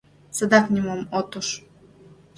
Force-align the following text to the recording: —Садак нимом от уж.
—Садак 0.37 0.65
нимом 0.73 1.01
от 1.19 1.31
уж. 1.39 1.47